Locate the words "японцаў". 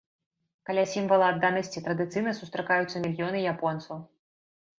3.53-3.97